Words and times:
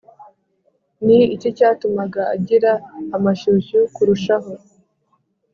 ni 1.05 1.19
iki 1.35 1.49
cyatumaga 1.57 2.21
agira 2.35 2.71
amashyushyu 3.15 3.79
kurushaho? 3.95 4.51